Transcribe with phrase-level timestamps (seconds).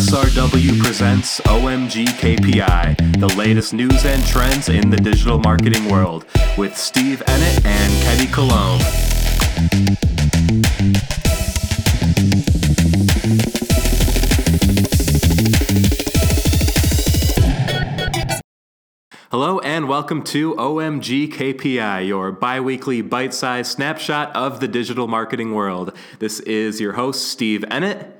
[0.00, 6.24] SRW presents OMG KPI, the latest news and trends in the digital marketing world,
[6.56, 8.80] with Steve Ennett and Ketty Cologne.
[19.30, 25.06] Hello and welcome to OMG KPI, your bi weekly bite sized snapshot of the digital
[25.06, 25.94] marketing world.
[26.20, 28.19] This is your host, Steve Ennett.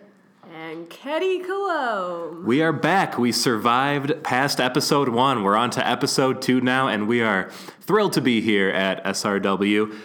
[0.90, 2.44] Ketty Cologne.
[2.44, 3.16] We are back.
[3.16, 5.44] We survived past episode one.
[5.44, 7.48] We're on to episode two now, and we are
[7.80, 9.96] thrilled to be here at SRW.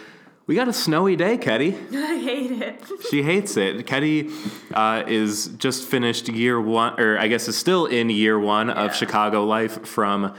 [0.46, 1.74] We got a snowy day, Ketty.
[1.92, 2.84] I hate it.
[3.10, 3.84] She hates it.
[3.84, 4.30] Ketty
[4.72, 8.94] uh, is just finished year one, or I guess is still in year one of
[8.94, 10.34] Chicago life from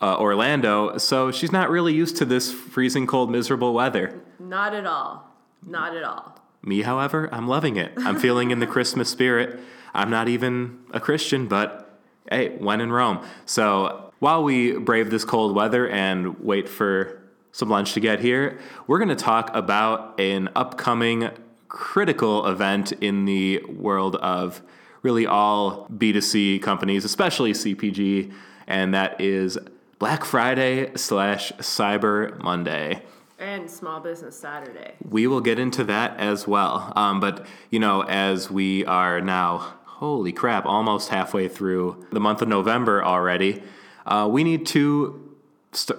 [0.00, 4.20] uh, Orlando, so she's not really used to this freezing cold, miserable weather.
[4.38, 5.28] Not at all.
[5.66, 6.37] Not at all.
[6.62, 7.92] Me, however, I'm loving it.
[7.98, 9.60] I'm feeling in the Christmas spirit.
[9.94, 11.98] I'm not even a Christian, but
[12.30, 13.24] hey, when in Rome.
[13.46, 18.58] So while we brave this cold weather and wait for some lunch to get here,
[18.86, 21.30] we're going to talk about an upcoming
[21.68, 24.62] critical event in the world of
[25.02, 28.32] really all B2C companies, especially CPG,
[28.66, 29.58] and that is
[29.98, 33.02] Black Friday slash Cyber Monday.
[33.38, 34.94] And Small Business Saturday.
[35.08, 36.92] We will get into that as well.
[36.96, 42.42] Um, but, you know, as we are now, holy crap, almost halfway through the month
[42.42, 43.62] of November already,
[44.06, 45.24] uh, we need to.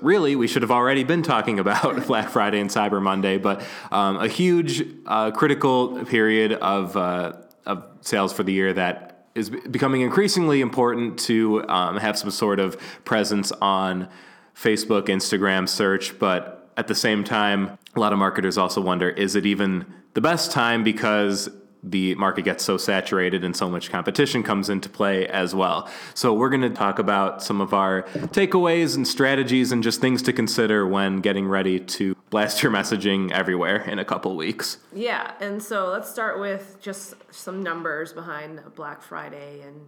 [0.02, 4.18] Really, we should have already been talking about Black Friday and Cyber Monday, but um,
[4.18, 7.34] a huge uh, critical period of, uh,
[7.66, 12.60] of sales for the year that is becoming increasingly important to um, have some sort
[12.60, 14.10] of presence on
[14.56, 19.36] Facebook, Instagram search, but at the same time, a lot of marketers also wonder is
[19.36, 21.50] it even the best time because
[21.84, 25.90] the market gets so saturated and so much competition comes into play as well.
[26.14, 30.22] So, we're going to talk about some of our takeaways and strategies and just things
[30.24, 34.78] to consider when getting ready to blast your messaging everywhere in a couple weeks.
[34.94, 39.88] Yeah, and so let's start with just some numbers behind Black Friday and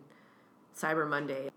[0.78, 1.52] Cyber Monday.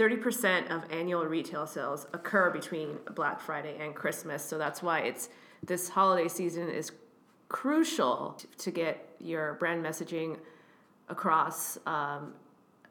[0.00, 4.42] 30% of annual retail sales occur between Black Friday and Christmas.
[4.42, 5.28] So that's why it's
[5.62, 6.90] this holiday season is
[7.50, 10.38] crucial to get your brand messaging
[11.10, 11.78] across.
[11.86, 12.32] Um,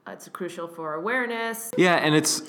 [0.08, 1.72] it's crucial for awareness.
[1.78, 2.44] Yeah, and it's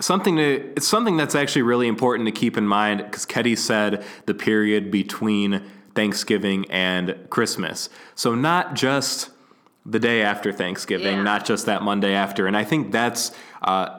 [0.00, 4.04] something to it's something that's actually really important to keep in mind because Ketty said
[4.24, 5.62] the period between
[5.94, 7.90] Thanksgiving and Christmas.
[8.14, 9.30] So not just
[9.84, 11.22] the day after Thanksgiving, Yeah.
[11.22, 12.46] not just that Monday after.
[12.46, 13.32] And I think that's
[13.62, 13.97] uh,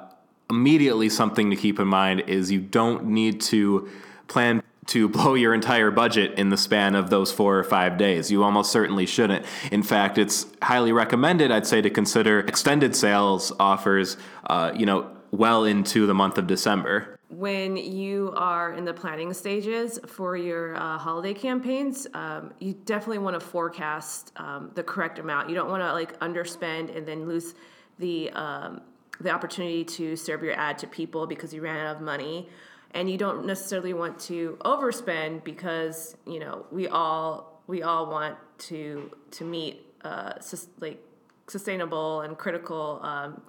[0.49, 3.89] immediately something to keep in mind is you don't need to
[4.27, 8.31] plan to blow your entire budget in the span of those four or five days.
[8.31, 9.45] You almost certainly shouldn't.
[9.71, 14.17] In fact, it's highly recommended, I'd say, to consider extended sales offers,
[14.47, 17.15] uh, you know, well into the month of December.
[17.29, 23.19] when you are in the planning stages for your uh, holiday campaigns, um, you definitely
[23.19, 25.47] want to forecast um, the correct amount.
[25.47, 27.53] You don't want to like underspend and then lose
[27.99, 28.81] the um,
[29.19, 32.49] the opportunity to serve your ad to people because you ran out of money.
[32.91, 38.35] And you don't necessarily want to overspend because you know we all we all want
[38.69, 40.99] to to meet uh, sus- like
[41.47, 43.41] sustainable and critical um,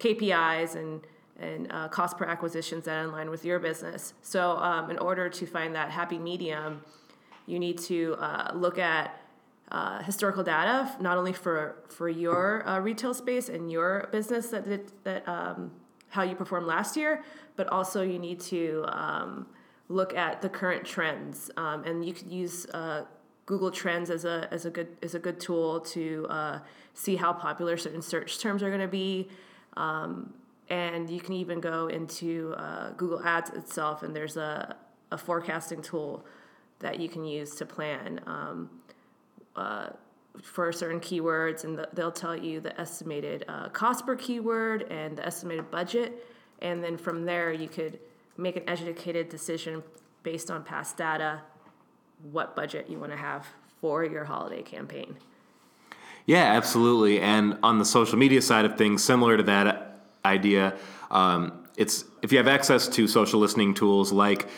[0.00, 1.00] KPIs and
[1.38, 4.14] and uh, cost per acquisitions that align with your business.
[4.22, 6.82] So, um, in order to find that happy medium,
[7.46, 9.20] you need to uh, look at
[9.70, 14.64] uh, historical data, not only for for your uh, retail space and your business that
[14.66, 15.70] that, that um,
[16.08, 17.24] how you performed last year,
[17.56, 19.46] but also you need to um,
[19.88, 22.66] look at the current trends, um, and you could use.
[22.66, 23.04] Uh,
[23.46, 26.60] Google Trends as a as a good as a good tool to uh,
[26.94, 29.28] see how popular certain search terms are going to be,
[29.76, 30.32] um,
[30.70, 34.76] and you can even go into uh, Google Ads itself, and there's a,
[35.10, 36.24] a forecasting tool
[36.78, 38.70] that you can use to plan um,
[39.56, 39.88] uh,
[40.42, 45.16] for certain keywords, and the, they'll tell you the estimated uh, cost per keyword and
[45.16, 46.26] the estimated budget,
[46.60, 47.98] and then from there you could
[48.36, 49.82] make an educated decision
[50.22, 51.40] based on past data
[52.32, 53.46] what budget you want to have
[53.80, 55.16] for your holiday campaign.
[56.26, 57.20] Yeah, absolutely.
[57.20, 60.74] And on the social media side of things, similar to that idea,
[61.10, 64.48] um, it's if you have access to social listening tools like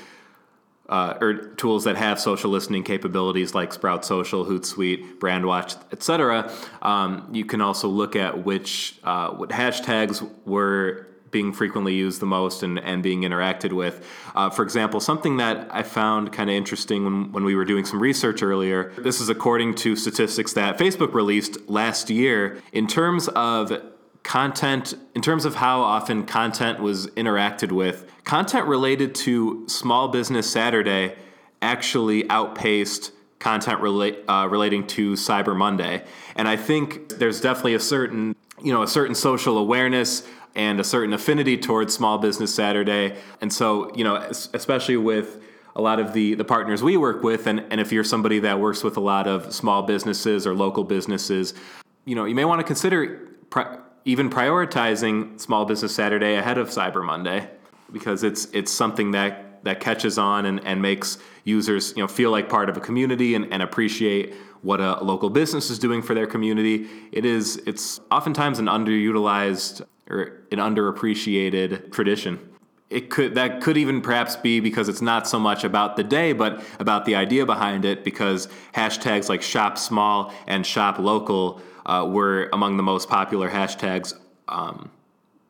[0.89, 6.51] uh, or tools that have social listening capabilities like Sprout Social, Hootsuite, Brandwatch, etc.
[6.83, 12.27] Um, you can also look at which uh, what hashtags were being frequently used the
[12.27, 14.07] most and, and being interacted with.
[14.35, 17.85] Uh, for example, something that I found kind of interesting when, when we were doing
[17.85, 23.29] some research earlier, this is according to statistics that Facebook released last year in terms
[23.29, 23.73] of
[24.27, 30.51] content, in terms of how often content was interacted with, content related to Small Business
[30.51, 31.15] Saturday
[31.63, 36.03] actually outpaced content relate, uh, relating to Cyber Monday.
[36.35, 40.27] And I think there's definitely a certain, you know, a certain social awareness
[40.57, 43.17] and a certain affinity towards Small Business Saturday.
[43.41, 45.41] And so, you know, especially with
[45.77, 48.59] a lot of the, the partners we work with, and, and if you're somebody that
[48.59, 51.55] works with a lot of small businesses or local businesses,
[52.05, 56.69] you know, you may want to consider pri- even prioritizing Small Business Saturday ahead of
[56.69, 57.51] Cyber Monday
[57.93, 62.31] because it's it's something that that catches on and, and makes users you know feel
[62.31, 64.33] like part of a community and, and appreciate
[64.63, 66.87] what a local business is doing for their community.
[67.13, 72.39] It is it's oftentimes an underutilized or an underappreciated tradition.
[72.89, 76.33] It could that could even perhaps be because it's not so much about the day,
[76.33, 78.05] but about the idea behind it.
[78.05, 84.13] Because hashtags like shop small and shop local uh, were among the most popular hashtags
[84.49, 84.91] um,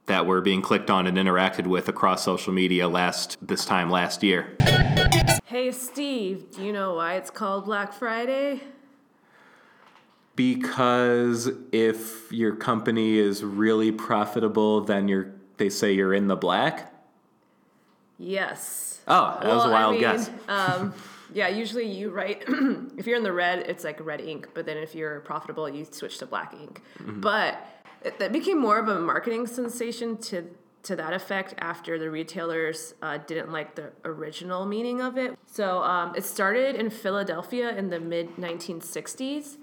[0.05, 4.23] that were being clicked on and interacted with across social media last this time last
[4.23, 4.57] year.
[5.47, 8.61] Hey Steve, do you know why it's called Black Friday?
[10.37, 16.93] Because if your company is really profitable, then you're they say you're in the black.
[18.19, 19.01] Yes.
[19.09, 20.31] Oh, that was a wild I mean, guess.
[20.49, 20.95] um,
[21.33, 22.45] yeah, usually you write
[22.97, 25.85] if you're in the red, it's like red ink, but then if you're profitable, you
[25.85, 26.83] switch to black ink.
[26.99, 27.21] Mm-hmm.
[27.21, 27.59] But
[28.03, 30.45] it, that became more of a marketing sensation to
[30.87, 35.37] to that effect after the retailers uh, didn't like the original meaning of it.
[35.47, 39.57] So um, it started in Philadelphia in the mid 1960s.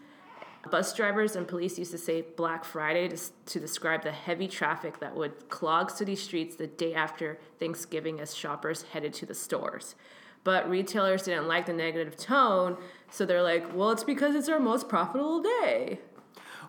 [0.70, 5.00] Bus drivers and police used to say Black Friday to, to describe the heavy traffic
[5.00, 9.96] that would clog city streets the day after Thanksgiving as shoppers headed to the stores.
[10.44, 12.78] But retailers didn't like the negative tone,
[13.10, 16.00] so they're like, well, it's because it's our most profitable day.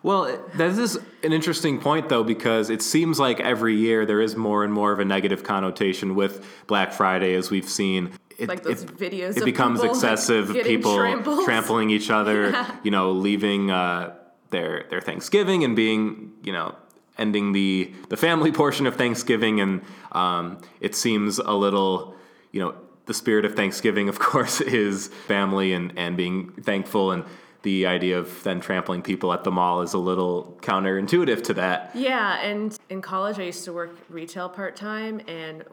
[0.03, 4.35] Well, this is an interesting point, though, because it seems like every year there is
[4.35, 8.11] more and more of a negative connotation with Black Friday, as we've seen.
[8.37, 10.53] It, Like those it, videos It becomes people, excessive.
[10.53, 11.43] getting people trampled.
[11.45, 12.49] trampling each other.
[12.51, 12.75] Yeah.
[12.83, 14.13] You know, leaving uh,
[14.51, 16.75] their their Thanksgiving and being you know
[17.17, 19.81] ending the the family portion of Thanksgiving, and
[20.11, 22.13] um, it seems a little
[22.51, 22.75] you know
[23.05, 27.23] the spirit of Thanksgiving, of course, is family and and being thankful and.
[27.61, 31.89] The idea of then trampling people at the mall is a little counterintuitive to that.
[31.95, 35.63] Yeah, and in college, I used to work retail part time, and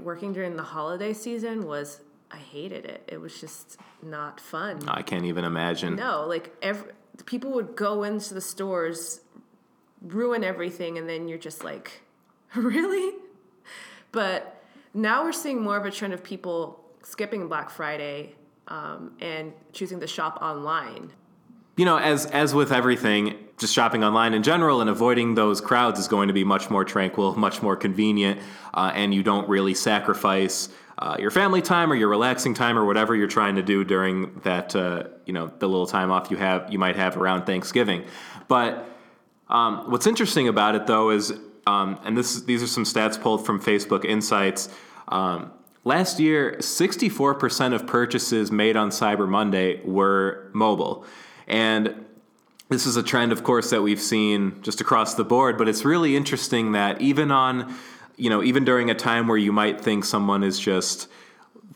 [0.00, 3.02] working during the holiday season was, I hated it.
[3.08, 4.88] It was just not fun.
[4.88, 5.96] I can't even imagine.
[5.96, 6.92] No, like every,
[7.26, 9.20] people would go into the stores,
[10.02, 12.02] ruin everything, and then you're just like,
[12.54, 13.16] really?
[14.12, 14.59] But
[14.94, 18.34] now we're seeing more of a trend of people skipping Black Friday
[18.68, 21.12] um, and choosing to shop online.
[21.76, 25.98] You know, as as with everything, just shopping online in general and avoiding those crowds
[25.98, 28.40] is going to be much more tranquil, much more convenient,
[28.74, 32.84] uh, and you don't really sacrifice uh, your family time or your relaxing time or
[32.84, 36.36] whatever you're trying to do during that uh, you know the little time off you
[36.36, 38.04] have you might have around Thanksgiving.
[38.48, 38.86] But
[39.48, 41.32] um, what's interesting about it though is,
[41.70, 44.68] um, and this these are some stats pulled from Facebook Insights.
[45.08, 45.52] Um,
[45.84, 51.04] last year, 64% of purchases made on Cyber Monday were mobile.
[51.46, 52.06] And
[52.68, 55.84] this is a trend, of course, that we've seen just across the board, but it's
[55.84, 57.74] really interesting that even on,
[58.16, 61.08] you know, even during a time where you might think someone is just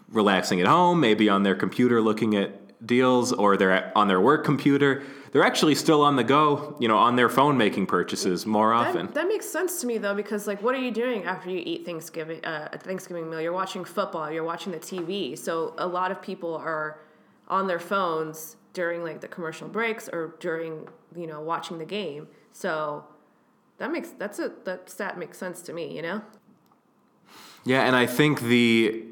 [0.09, 4.45] relaxing at home, maybe on their computer looking at deals, or they're on their work
[4.45, 5.03] computer,
[5.35, 9.07] they're actually still on the go, you know, on their phone making purchases more often.
[9.07, 11.61] That, that makes sense to me though, because like, what are you doing after you
[11.67, 13.41] eat Thanksgiving uh, a Thanksgiving meal?
[13.41, 14.31] You're watching football.
[14.31, 15.37] You're watching the TV.
[15.37, 17.01] So a lot of people are
[17.49, 20.87] on their phones during like the commercial breaks or during
[21.17, 22.29] you know watching the game.
[22.53, 23.05] So
[23.79, 25.97] that makes that's a that stat makes sense to me.
[25.97, 26.23] You know.
[27.65, 29.05] Yeah, and I think the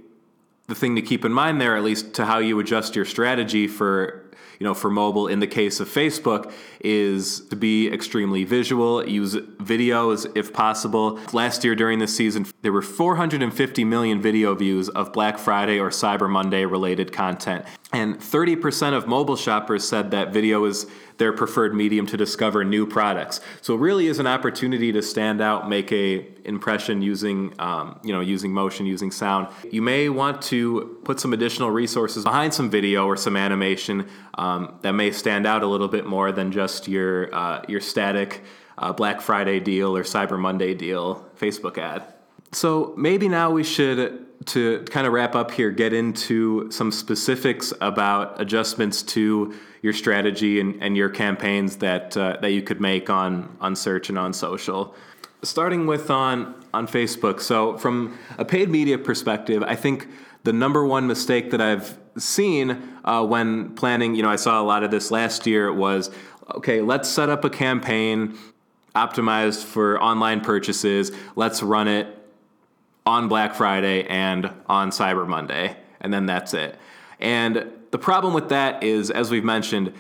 [0.69, 3.67] the thing to keep in mind there, at least to how you adjust your strategy
[3.67, 4.22] for
[4.58, 9.06] you know for mobile in the case of Facebook, is to be extremely visual.
[9.06, 11.18] Use videos if possible.
[11.32, 15.90] Last year during this season, there were 450 million video views of Black Friday or
[15.90, 20.87] Cyber Monday related content, and 30% of mobile shoppers said that video is
[21.18, 23.40] their preferred medium to discover new products.
[23.61, 28.12] So it really is an opportunity to stand out, make a impression using um, you
[28.12, 29.49] know using motion, using sound.
[29.70, 34.78] You may want to put some additional resources behind some video or some animation um,
[34.82, 38.42] that may stand out a little bit more than just your uh, your static
[38.78, 42.12] uh, Black Friday deal or Cyber Monday deal Facebook ad.
[42.52, 47.73] So maybe now we should, to kind of wrap up here, get into some specifics
[47.80, 53.11] about adjustments to your strategy and, and your campaigns that uh, that you could make
[53.11, 54.94] on on search and on social.
[55.42, 57.40] Starting with on on Facebook.
[57.40, 60.09] So from a paid media perspective, I think
[60.44, 64.64] the number one mistake that I've seen uh, when planning, you know, I saw a
[64.64, 66.11] lot of this last year was
[66.56, 68.37] okay, let's set up a campaign
[68.94, 71.11] optimized for online purchases.
[71.35, 72.22] Let's run it
[73.04, 76.76] on Black Friday and on Cyber Monday, and then that's it.
[77.21, 79.92] And the problem with that is, as we've mentioned,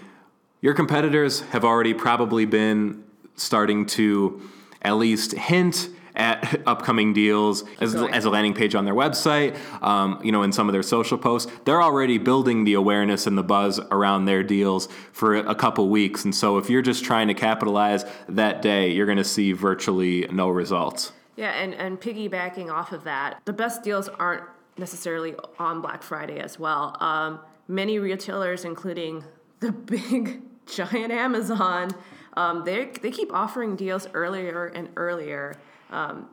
[0.60, 3.04] your competitors have already probably been
[3.34, 4.40] starting to
[4.82, 10.20] at least hint at upcoming deals as, as a landing page on their website, um,
[10.22, 11.50] you know, in some of their social posts.
[11.64, 16.24] They're already building the awareness and the buzz around their deals for a couple weeks.
[16.24, 20.26] And so if you're just trying to capitalize that day, you're going to see virtually
[20.30, 21.12] no results.
[21.42, 24.44] Yeah, and, and piggybacking off of that, the best deals aren't
[24.78, 26.96] necessarily on Black Friday as well.
[27.00, 29.24] Um, many retailers, including
[29.58, 31.90] the big giant Amazon,
[32.34, 35.56] um, they they keep offering deals earlier and earlier
[35.90, 36.28] um,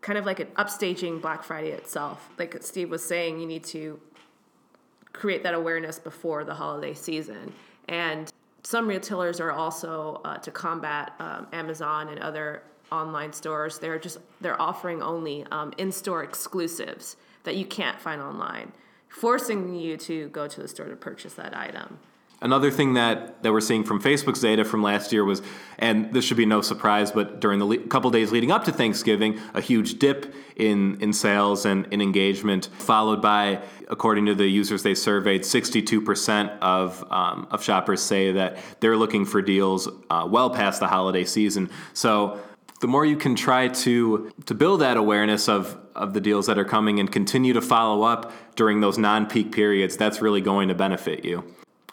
[0.00, 2.30] kind of like an upstaging Black Friday itself.
[2.38, 3.98] Like Steve was saying, you need to
[5.12, 7.52] create that awareness before the holiday season.
[7.88, 12.62] And some retailers are also uh, to combat um, Amazon and other
[12.92, 13.78] online stores.
[13.78, 18.72] They're just they're offering only um, in-store exclusives that you can't find online,
[19.08, 21.98] forcing you to go to the store to purchase that item.
[22.42, 25.40] Another thing that, that we're seeing from Facebook's data from last year was,
[25.78, 28.72] and this should be no surprise, but during the le- couple days leading up to
[28.72, 34.46] Thanksgiving, a huge dip in, in sales and in engagement, followed by, according to the
[34.46, 40.28] users they surveyed, 62% of, um, of shoppers say that they're looking for deals uh,
[40.30, 41.70] well past the holiday season.
[41.94, 42.38] So
[42.78, 46.58] the more you can try to to build that awareness of of the deals that
[46.58, 50.74] are coming and continue to follow up during those non-peak periods, that's really going to
[50.74, 51.42] benefit you.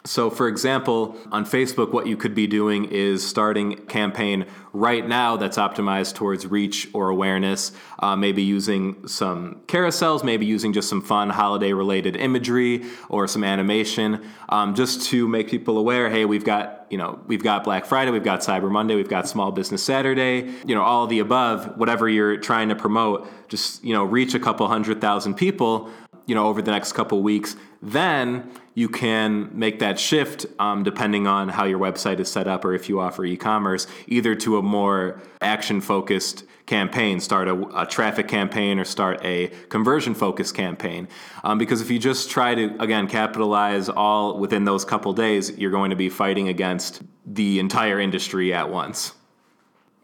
[0.06, 4.44] So, for example, on Facebook, what you could be doing is starting campaign
[4.74, 10.74] right now that's optimized towards reach or awareness, uh, maybe using some carousels, maybe using
[10.74, 16.10] just some fun holiday related imagery or some animation, um, just to make people aware
[16.10, 19.26] hey, we've got you know, we've got Black Friday, we've got Cyber Monday, we've got
[19.26, 23.92] Small Business Saturday, you know, all the above, whatever you're trying to promote, just, you
[23.92, 25.90] know, reach a couple hundred thousand people,
[26.26, 27.56] you know, over the next couple weeks.
[27.82, 32.64] Then you can make that shift um, depending on how your website is set up
[32.64, 37.86] or if you offer e-commerce either to a more action focused campaign start a, a,
[37.86, 41.06] traffic campaign or start a conversion focused campaign
[41.44, 45.70] um, because if you just try to again capitalize all within those couple days you're
[45.70, 49.12] going to be fighting against the entire industry at once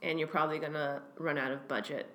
[0.03, 2.11] and you're probably going to run out of budget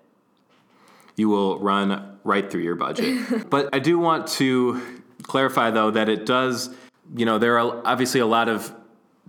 [1.15, 4.81] you will run right through your budget but i do want to
[5.27, 6.69] clarify though that it does,
[7.15, 8.73] you know, there are obviously a lot of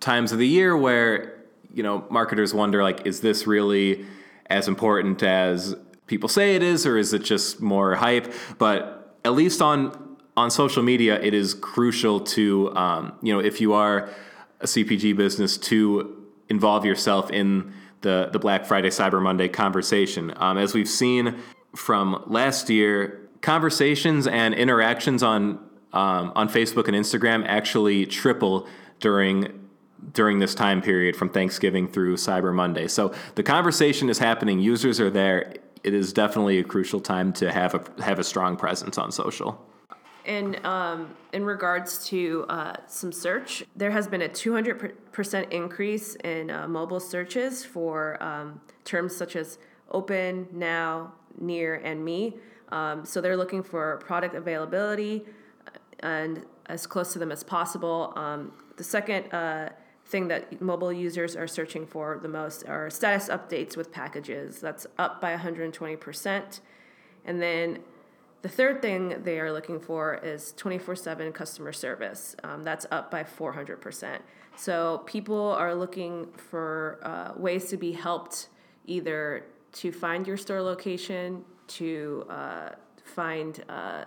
[0.00, 1.40] times of the year where,
[1.73, 4.07] you know, marketers wonder like, is this really
[4.47, 5.75] as important as
[6.07, 8.33] people say it is, or is it just more hype?
[8.59, 13.59] But at least on on social media, it is crucial to, um, you know, if
[13.59, 14.11] you are
[14.61, 20.33] a CPG business, to involve yourself in the the Black Friday Cyber Monday conversation.
[20.37, 21.37] Um, as we've seen
[21.76, 25.61] from last year, conversations and interactions on
[25.92, 28.66] um, on Facebook and Instagram actually triple
[29.00, 29.68] during
[30.12, 32.87] during this time period from Thanksgiving through Cyber Monday.
[32.88, 34.61] So the conversation is happening.
[34.61, 35.54] Users are there.
[35.85, 39.64] It is definitely a crucial time to have a have a strong presence on social.
[40.26, 46.50] And um, in regards to uh, some search, there has been a 200% increase in
[46.50, 49.59] uh, mobile searches for um, terms such as
[49.92, 52.37] open, now, near, and me.
[52.71, 55.25] Um, so they're looking for product availability,
[56.00, 58.12] and as close to them as possible.
[58.16, 59.71] Um, the second uh,
[60.07, 64.61] thing that mobile users are searching for the most are status updates with packages.
[64.61, 66.61] That's up by 120%.
[67.25, 67.81] And then
[68.43, 72.37] the third thing they are looking for is 24 7 customer service.
[72.45, 74.19] Um, that's up by 400%.
[74.57, 78.49] So people are looking for uh, ways to be helped
[78.87, 79.45] either
[79.76, 82.71] to find your store location, to uh,
[83.04, 84.04] find uh,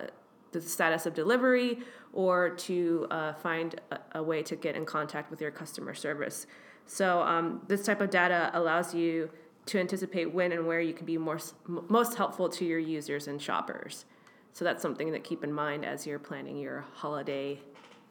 [0.52, 1.78] the status of delivery
[2.12, 6.46] or to uh, find a, a, way to get in contact with your customer service.
[6.86, 9.30] So um, this type of data allows you
[9.66, 13.40] to anticipate when and where you can be more, most helpful to your users and
[13.40, 14.06] shoppers.
[14.52, 17.60] So that's something that keep in mind as you're planning your holiday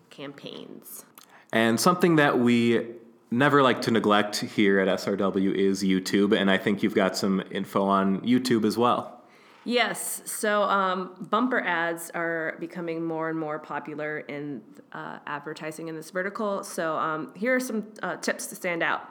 [0.10, 1.04] campaigns.
[1.52, 2.86] And something that we
[3.32, 7.44] never like to neglect here at SRW is YouTube, and I think you've got some
[7.52, 9.20] info on YouTube as well.
[9.66, 10.22] Yes.
[10.26, 14.62] So um, bumper ads are becoming more and more popular in
[14.94, 16.64] uh, advertising in this vertical.
[16.64, 19.10] So um, here are some uh, tips to stand out.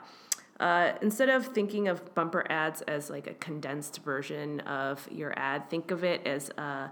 [0.59, 5.69] Uh, instead of thinking of bumper ads as like a condensed version of your ad,
[5.69, 6.89] think of it as uh,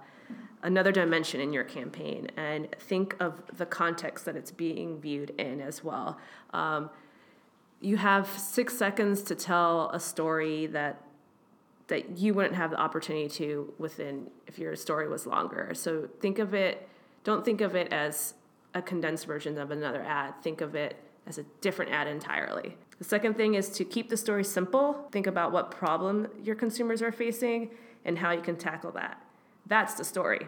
[0.64, 5.60] another dimension in your campaign and think of the context that it's being viewed in
[5.60, 6.18] as well.
[6.54, 6.90] Um,
[7.82, 11.02] you have six seconds to tell a story that
[11.88, 15.72] that you wouldn't have the opportunity to within if your story was longer.
[15.74, 16.88] So think of it,
[17.24, 18.34] don't think of it as
[18.74, 20.34] a condensed version of another ad.
[20.42, 22.78] Think of it as a different ad entirely.
[22.98, 25.08] The second thing is to keep the story simple.
[25.12, 27.70] Think about what problem your consumers are facing
[28.04, 29.22] and how you can tackle that.
[29.66, 30.48] That's the story.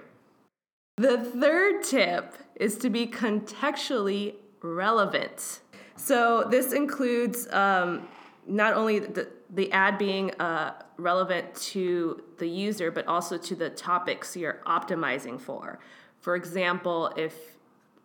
[0.98, 5.62] The third tip is to be contextually relevant.
[6.00, 8.08] So this includes um,
[8.48, 13.70] not only the, the ad being uh, relevant to the user, but also to the
[13.70, 15.79] topics you're optimizing for.
[16.22, 17.36] For example, if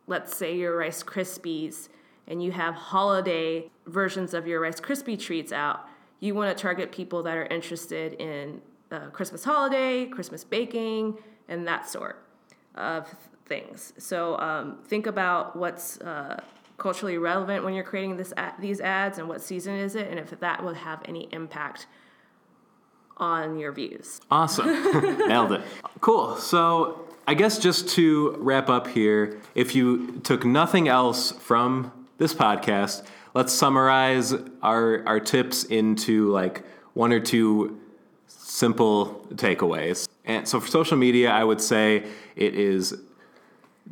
[0.09, 1.89] let's say your Rice Krispies
[2.27, 6.91] and you have holiday versions of your Rice Krispie treats out, you want to target
[6.91, 8.61] people that are interested in
[8.91, 11.17] uh, Christmas holiday, Christmas baking,
[11.49, 12.25] and that sort
[12.75, 13.15] of
[13.47, 13.93] things.
[13.99, 16.41] So um, think about what's uh,
[16.77, 20.19] culturally relevant when you're creating this ad, these ads and what season is it, and
[20.19, 21.87] if that will have any impact
[23.17, 24.21] on your views.
[24.31, 24.67] Awesome.
[25.29, 25.63] Nailed it.
[26.01, 26.37] Cool.
[26.37, 32.35] So, I guess just to wrap up here, if you took nothing else from this
[32.35, 37.81] podcast, let's summarize our our tips into like one or two
[38.27, 40.07] simple takeaways.
[40.25, 42.05] And so for social media, I would say
[42.37, 42.99] it is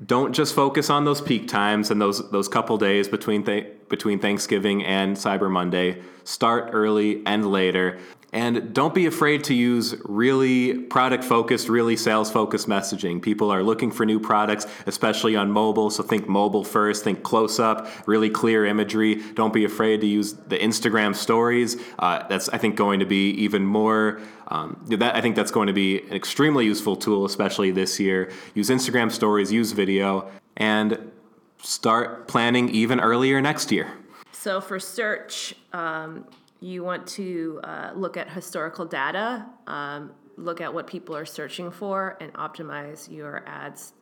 [0.06, 4.18] don't just focus on those peak times and those those couple days between th- between
[4.18, 6.02] Thanksgiving and Cyber Monday.
[6.24, 7.98] Start early and later.
[8.32, 13.20] And don't be afraid to use really product focused, really sales focused messaging.
[13.20, 15.90] People are looking for new products, especially on mobile.
[15.90, 19.16] So think mobile first, think close up, really clear imagery.
[19.34, 21.76] Don't be afraid to use the Instagram stories.
[21.98, 24.22] Uh, that's, I think, going to be even more.
[24.48, 28.30] Um, that I think that's going to be an extremely useful tool, especially this year.
[28.54, 31.12] Use Instagram stories, use video, and
[31.58, 33.92] start planning even earlier next year.
[34.32, 36.24] So for search, um,
[36.62, 41.70] you want to uh, look at historical data, um, look at what people are searching
[41.70, 43.92] for, and optimize your ads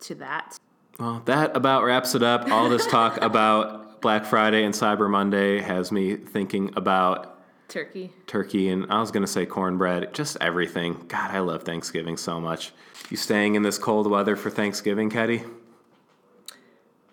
[0.00, 0.58] to that.
[0.98, 2.50] Well, that about wraps it up.
[2.50, 8.12] All this talk about Black Friday and Cyber Monday has me thinking about turkey.
[8.26, 11.04] Turkey, and I was going to say cornbread, just everything.
[11.06, 12.72] God, I love Thanksgiving so much.
[13.10, 15.44] You staying in this cold weather for Thanksgiving, Ketty?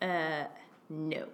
[0.02, 0.46] Uh,
[0.90, 1.28] no.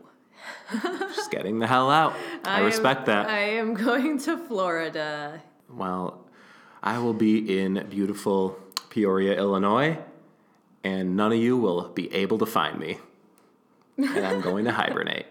[0.71, 2.15] Just getting the hell out.
[2.43, 3.29] I, I respect am, that.
[3.29, 5.41] I am going to Florida.
[5.69, 6.25] Well,
[6.83, 8.57] I will be in beautiful
[8.89, 9.97] Peoria, Illinois,
[10.83, 12.97] and none of you will be able to find me.
[13.97, 15.27] And I'm going to hibernate.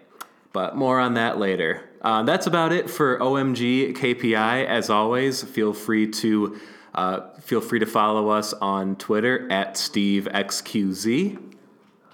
[0.53, 1.88] But more on that later.
[2.03, 4.66] Uh, that's about it for OMG KPI.
[4.66, 6.59] As always, feel free to
[6.94, 11.55] uh, feel free to follow us on Twitter at SteveXQZ.